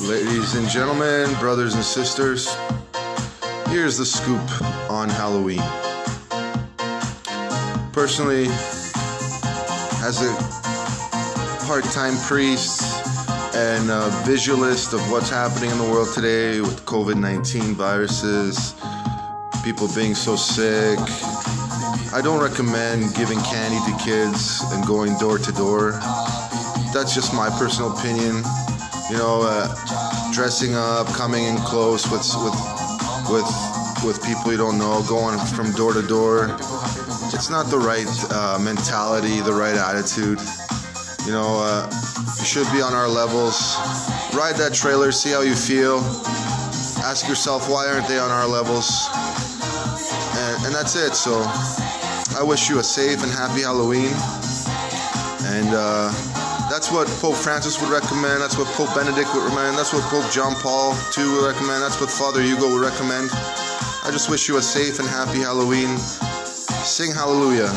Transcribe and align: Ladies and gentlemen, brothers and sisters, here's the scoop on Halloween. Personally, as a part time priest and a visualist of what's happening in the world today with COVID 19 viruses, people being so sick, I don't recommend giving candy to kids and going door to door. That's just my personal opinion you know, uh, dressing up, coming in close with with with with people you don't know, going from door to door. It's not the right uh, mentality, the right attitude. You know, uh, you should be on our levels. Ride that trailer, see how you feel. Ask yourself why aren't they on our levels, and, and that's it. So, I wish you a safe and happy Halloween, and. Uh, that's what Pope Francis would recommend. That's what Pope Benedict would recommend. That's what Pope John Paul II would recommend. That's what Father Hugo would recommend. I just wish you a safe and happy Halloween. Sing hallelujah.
Ladies 0.00 0.54
and 0.54 0.68
gentlemen, 0.68 1.32
brothers 1.38 1.74
and 1.74 1.84
sisters, 1.84 2.52
here's 3.68 3.96
the 3.96 4.04
scoop 4.04 4.40
on 4.90 5.08
Halloween. 5.08 5.62
Personally, 7.92 8.46
as 10.02 10.20
a 10.20 11.66
part 11.66 11.84
time 11.84 12.16
priest 12.26 12.82
and 13.54 13.90
a 13.90 14.10
visualist 14.24 14.92
of 14.92 15.00
what's 15.12 15.30
happening 15.30 15.70
in 15.70 15.78
the 15.78 15.84
world 15.84 16.12
today 16.14 16.60
with 16.60 16.84
COVID 16.84 17.20
19 17.20 17.74
viruses, 17.74 18.74
people 19.62 19.88
being 19.94 20.14
so 20.14 20.34
sick, 20.34 20.98
I 22.12 22.20
don't 22.22 22.42
recommend 22.42 23.14
giving 23.14 23.38
candy 23.42 23.78
to 23.92 24.04
kids 24.04 24.62
and 24.72 24.84
going 24.84 25.16
door 25.18 25.38
to 25.38 25.52
door. 25.52 25.92
That's 26.92 27.14
just 27.14 27.32
my 27.32 27.50
personal 27.50 27.96
opinion 27.96 28.42
you 29.12 29.18
know, 29.18 29.42
uh, 29.44 29.68
dressing 30.32 30.74
up, 30.74 31.06
coming 31.08 31.44
in 31.44 31.58
close 31.58 32.10
with 32.10 32.24
with 32.40 32.56
with 33.28 33.44
with 34.02 34.24
people 34.24 34.50
you 34.50 34.56
don't 34.56 34.78
know, 34.78 35.04
going 35.06 35.38
from 35.52 35.70
door 35.72 35.92
to 35.92 36.00
door. 36.00 36.56
It's 37.28 37.50
not 37.50 37.66
the 37.66 37.78
right 37.78 38.08
uh, 38.32 38.58
mentality, 38.58 39.40
the 39.42 39.52
right 39.52 39.76
attitude. 39.76 40.40
You 41.26 41.32
know, 41.32 41.60
uh, 41.60 41.92
you 42.38 42.44
should 42.46 42.66
be 42.72 42.80
on 42.80 42.94
our 42.94 43.06
levels. 43.06 43.76
Ride 44.32 44.56
that 44.56 44.72
trailer, 44.72 45.12
see 45.12 45.30
how 45.30 45.42
you 45.42 45.54
feel. 45.54 45.98
Ask 47.04 47.28
yourself 47.28 47.68
why 47.68 47.88
aren't 47.88 48.08
they 48.08 48.18
on 48.18 48.30
our 48.30 48.48
levels, 48.48 49.08
and, 49.12 50.64
and 50.64 50.74
that's 50.74 50.96
it. 50.96 51.12
So, 51.12 51.42
I 52.40 52.42
wish 52.42 52.70
you 52.70 52.78
a 52.78 52.82
safe 52.82 53.22
and 53.22 53.30
happy 53.30 53.60
Halloween, 53.60 54.14
and. 55.52 55.74
Uh, 55.74 56.31
that's 56.72 56.90
what 56.90 57.06
Pope 57.20 57.36
Francis 57.36 57.78
would 57.82 57.90
recommend. 57.90 58.40
That's 58.40 58.56
what 58.56 58.66
Pope 58.68 58.94
Benedict 58.94 59.28
would 59.34 59.44
recommend. 59.44 59.76
That's 59.76 59.92
what 59.92 60.02
Pope 60.04 60.24
John 60.32 60.54
Paul 60.54 60.96
II 61.18 61.28
would 61.28 61.44
recommend. 61.44 61.82
That's 61.82 62.00
what 62.00 62.10
Father 62.10 62.40
Hugo 62.40 62.72
would 62.72 62.80
recommend. 62.80 63.28
I 63.30 64.08
just 64.10 64.30
wish 64.30 64.48
you 64.48 64.56
a 64.56 64.62
safe 64.62 64.98
and 64.98 65.06
happy 65.06 65.40
Halloween. 65.40 65.98
Sing 65.98 67.12
hallelujah. 67.12 67.68